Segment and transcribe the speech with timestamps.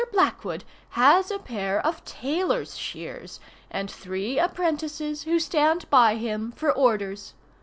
[0.13, 0.63] Blackwood
[0.97, 7.35] has a pair of tailor's shears, and three apprentices who stand by him for orders.